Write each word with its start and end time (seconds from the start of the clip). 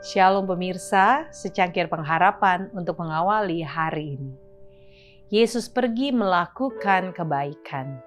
Shalom 0.00 0.48
pemirsa, 0.48 1.28
secangkir 1.28 1.84
pengharapan 1.84 2.72
untuk 2.72 2.96
mengawali 3.04 3.60
hari 3.60 4.16
ini. 4.16 4.32
Yesus 5.28 5.68
pergi 5.68 6.08
melakukan 6.08 7.12
kebaikan, 7.12 8.00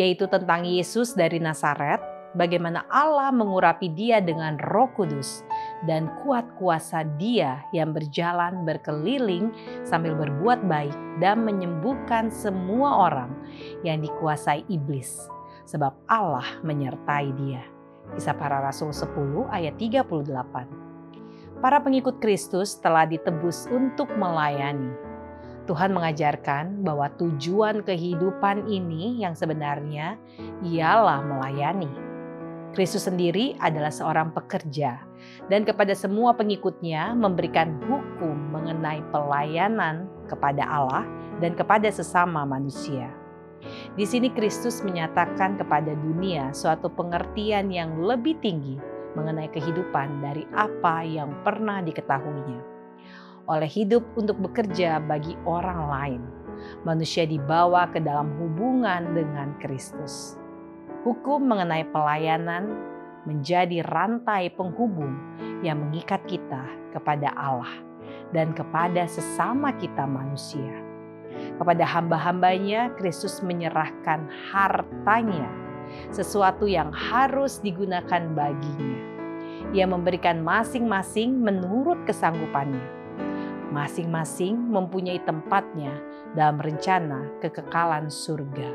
yaitu 0.00 0.24
tentang 0.32 0.64
Yesus 0.64 1.12
dari 1.12 1.36
Nazaret, 1.36 2.00
bagaimana 2.32 2.88
Allah 2.88 3.28
mengurapi 3.36 3.92
dia 3.92 4.24
dengan 4.24 4.56
roh 4.72 4.88
kudus 4.96 5.44
dan 5.84 6.08
kuat 6.24 6.48
kuasa 6.56 7.04
dia 7.20 7.68
yang 7.76 7.92
berjalan 7.92 8.64
berkeliling 8.64 9.52
sambil 9.84 10.16
berbuat 10.16 10.64
baik 10.64 10.96
dan 11.20 11.44
menyembuhkan 11.44 12.32
semua 12.32 13.12
orang 13.12 13.36
yang 13.84 14.00
dikuasai 14.00 14.64
iblis, 14.72 15.28
sebab 15.68 15.92
Allah 16.08 16.48
menyertai 16.64 17.28
dia. 17.36 17.60
Kisah 18.16 18.32
para 18.40 18.64
Rasul 18.64 18.96
10 18.96 19.52
ayat 19.52 19.76
38 19.76 20.79
para 21.60 21.76
pengikut 21.78 22.18
Kristus 22.24 22.80
telah 22.80 23.04
ditebus 23.04 23.68
untuk 23.68 24.08
melayani. 24.16 24.96
Tuhan 25.68 25.94
mengajarkan 25.94 26.82
bahwa 26.82 27.12
tujuan 27.20 27.84
kehidupan 27.86 28.66
ini 28.66 29.22
yang 29.22 29.36
sebenarnya 29.36 30.18
ialah 30.66 31.22
melayani. 31.22 31.92
Kristus 32.74 33.06
sendiri 33.06 33.54
adalah 33.60 33.92
seorang 33.92 34.34
pekerja 34.34 34.98
dan 35.52 35.62
kepada 35.68 35.92
semua 35.94 36.34
pengikutnya 36.34 37.12
memberikan 37.14 37.76
hukum 37.86 38.34
mengenai 38.50 39.04
pelayanan 39.14 40.08
kepada 40.26 40.64
Allah 40.64 41.04
dan 41.38 41.54
kepada 41.54 41.86
sesama 41.92 42.42
manusia. 42.48 43.10
Di 43.94 44.08
sini 44.08 44.32
Kristus 44.32 44.80
menyatakan 44.80 45.60
kepada 45.60 45.92
dunia 45.92 46.54
suatu 46.56 46.88
pengertian 46.88 47.68
yang 47.68 48.00
lebih 48.00 48.38
tinggi 48.40 48.89
mengenai 49.18 49.50
kehidupan 49.50 50.22
dari 50.22 50.46
apa 50.54 51.02
yang 51.02 51.34
pernah 51.42 51.82
diketahuinya. 51.82 52.60
Oleh 53.50 53.66
hidup 53.66 54.06
untuk 54.14 54.38
bekerja 54.38 55.02
bagi 55.02 55.34
orang 55.42 55.80
lain, 55.90 56.22
manusia 56.86 57.26
dibawa 57.26 57.90
ke 57.90 57.98
dalam 57.98 58.30
hubungan 58.38 59.16
dengan 59.16 59.56
Kristus. 59.58 60.38
Hukum 61.02 61.48
mengenai 61.48 61.88
pelayanan 61.90 62.70
menjadi 63.24 63.84
rantai 63.88 64.52
penghubung 64.52 65.16
yang 65.64 65.80
mengikat 65.80 66.20
kita 66.28 66.62
kepada 66.92 67.32
Allah 67.36 67.72
dan 68.30 68.52
kepada 68.54 69.08
sesama 69.08 69.74
kita 69.76 70.06
manusia. 70.06 70.90
Kepada 71.56 71.86
hamba-hambanya, 71.86 72.92
Kristus 72.98 73.40
menyerahkan 73.40 74.28
hartanya 74.50 75.48
sesuatu 76.10 76.66
yang 76.66 76.90
harus 76.92 77.58
digunakan 77.60 78.22
baginya. 78.34 78.99
Ia 79.70 79.86
memberikan 79.86 80.42
masing-masing 80.42 81.38
menurut 81.38 82.02
kesanggupannya. 82.02 82.98
Masing-masing 83.70 84.58
mempunyai 84.58 85.22
tempatnya 85.22 85.94
dalam 86.34 86.58
rencana 86.58 87.30
kekekalan 87.38 88.10
surga. 88.10 88.66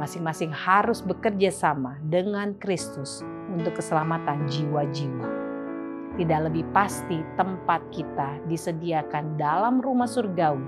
Masing-masing 0.00 0.48
harus 0.48 1.04
bekerja 1.04 1.52
sama 1.52 2.00
dengan 2.00 2.56
Kristus 2.56 3.20
untuk 3.52 3.76
keselamatan 3.76 4.48
jiwa-jiwa. 4.48 5.28
Tidak 6.16 6.40
lebih 6.48 6.64
pasti 6.72 7.20
tempat 7.36 7.84
kita 7.92 8.40
disediakan 8.48 9.36
dalam 9.36 9.84
rumah 9.84 10.08
surgawi 10.08 10.64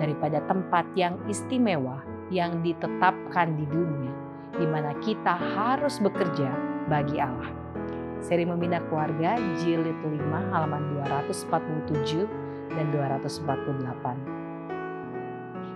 daripada 0.00 0.42
tempat 0.50 0.90
yang 0.98 1.14
istimewa 1.30 2.02
yang 2.34 2.66
ditetapkan 2.66 3.54
di 3.54 3.64
dunia 3.70 4.14
di 4.58 4.66
mana 4.66 4.90
kita 4.98 5.38
harus 5.38 6.02
bekerja 6.02 6.50
bagi 6.90 7.22
Allah. 7.22 7.77
Seri 8.18 8.42
Membina 8.44 8.82
Keluarga 8.90 9.38
jilid 9.62 9.94
5 10.02 10.50
halaman 10.50 10.82
247 11.06 12.26
dan 12.74 12.86
248. 12.90 14.38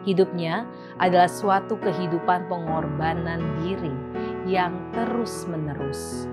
Hidupnya 0.03 0.67
adalah 0.99 1.31
suatu 1.31 1.79
kehidupan 1.79 2.51
pengorbanan 2.51 3.39
diri 3.63 3.95
yang 4.51 4.75
terus-menerus. 4.91 6.27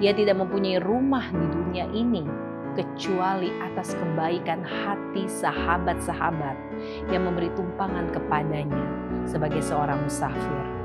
Ia 0.00 0.16
tidak 0.16 0.40
mempunyai 0.40 0.80
rumah 0.80 1.28
di 1.28 1.46
dunia 1.52 1.84
ini 1.92 2.24
kecuali 2.72 3.52
atas 3.60 3.92
kebaikan 3.92 4.64
hati 4.64 5.28
sahabat-sahabat 5.28 6.56
yang 7.12 7.28
memberi 7.28 7.52
tumpangan 7.52 8.08
kepadanya 8.08 8.80
sebagai 9.28 9.60
seorang 9.60 10.00
musafir. 10.00 10.79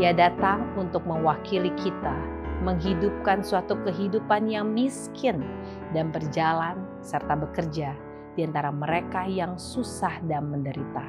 Ia 0.00 0.16
datang 0.16 0.72
untuk 0.80 1.04
mewakili 1.04 1.68
kita, 1.76 2.16
menghidupkan 2.64 3.44
suatu 3.44 3.76
kehidupan 3.84 4.48
yang 4.48 4.72
miskin 4.72 5.44
dan 5.92 6.08
berjalan 6.08 6.80
serta 7.04 7.36
bekerja 7.36 7.92
di 8.32 8.40
antara 8.40 8.72
mereka 8.72 9.28
yang 9.28 9.60
susah 9.60 10.16
dan 10.24 10.48
menderita. 10.48 11.04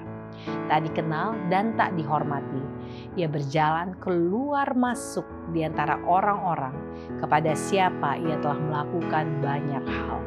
Tak 0.68 0.84
dikenal 0.90 1.48
dan 1.48 1.78
tak 1.80 1.96
dihormati. 1.96 2.60
Ia 3.16 3.32
berjalan 3.32 3.96
keluar 4.04 4.68
masuk 4.76 5.24
di 5.56 5.64
antara 5.64 6.02
orang-orang 6.04 6.76
kepada 7.24 7.56
siapa 7.56 8.20
ia 8.20 8.36
telah 8.44 8.60
melakukan 8.60 9.40
banyak 9.40 9.86
hal. 9.88 10.20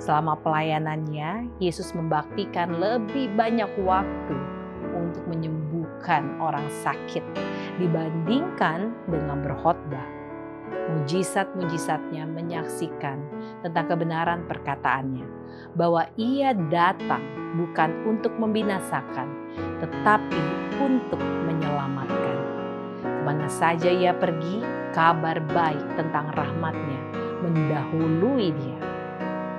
Selama 0.00 0.34
pelayanannya, 0.40 1.52
Yesus 1.60 1.92
membaktikan 1.92 2.80
lebih 2.80 3.30
banyak 3.36 3.68
waktu 3.84 4.36
untuk 4.96 5.22
menyembuhkan 5.28 5.59
orang 6.40 6.66
sakit 6.80 7.22
dibandingkan 7.76 8.92
dengan 9.08 9.44
berkhotbah. 9.44 10.06
Mujizat-mujizatnya 10.70 12.26
menyaksikan 12.26 13.22
tentang 13.62 13.86
kebenaran 13.86 14.42
perkataannya 14.46 15.26
bahwa 15.74 16.06
ia 16.18 16.54
datang 16.54 17.22
bukan 17.54 17.90
untuk 18.06 18.34
membinasakan, 18.38 19.28
tetapi 19.82 20.42
untuk 20.82 21.20
menyelamatkan. 21.20 22.38
Ke 23.02 23.20
mana 23.22 23.46
saja 23.50 23.90
ia 23.90 24.14
pergi, 24.14 24.62
kabar 24.94 25.38
baik 25.50 25.84
tentang 25.94 26.30
rahmatnya 26.34 27.00
mendahului 27.42 28.50
dia. 28.54 28.80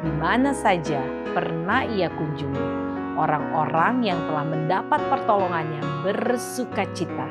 Di 0.02 0.12
mana 0.18 0.52
saja 0.56 1.02
pernah 1.32 1.86
ia 1.86 2.10
kunjungi, 2.10 2.81
orang-orang 3.16 4.06
yang 4.06 4.20
telah 4.30 4.46
mendapat 4.46 5.02
pertolongannya 5.12 5.82
bersuka 6.04 6.88
cita 6.96 7.28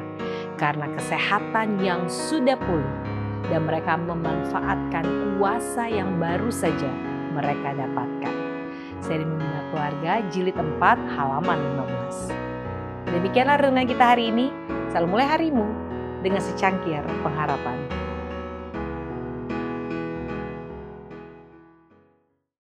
karena 0.60 0.88
kesehatan 0.96 1.80
yang 1.80 2.04
sudah 2.08 2.56
pulih 2.60 2.96
dan 3.48 3.64
mereka 3.66 3.96
memanfaatkan 3.96 5.04
kuasa 5.36 5.88
yang 5.88 6.20
baru 6.20 6.52
saja 6.52 6.88
mereka 7.32 7.72
dapatkan. 7.74 8.34
Seri 9.00 9.24
Membina 9.24 9.64
Keluarga 9.72 10.12
Jilid 10.28 10.56
4 10.56 11.16
halaman 11.16 11.58
15. 13.08 13.10
Demikianlah 13.16 13.56
renungan 13.64 13.88
kita 13.88 14.04
hari 14.14 14.28
ini. 14.28 14.52
Selalu 14.92 15.06
mulai 15.06 15.26
harimu 15.30 15.66
dengan 16.20 16.42
secangkir 16.42 17.00
pengharapan. 17.24 17.99